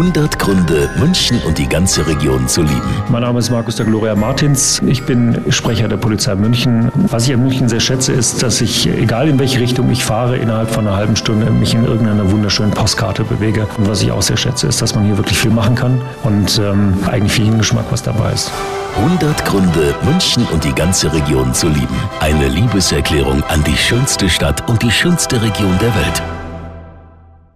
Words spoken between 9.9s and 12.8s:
ich fahre, innerhalb von einer halben Stunde mich in irgendeiner wunderschönen